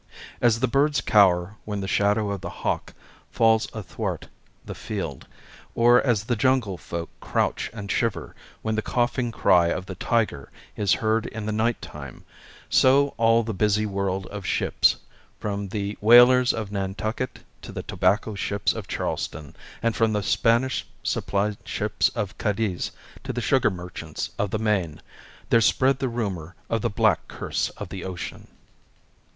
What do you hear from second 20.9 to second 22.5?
supply ships of